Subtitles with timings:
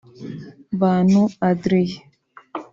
[0.81, 1.91] Bantu Adrien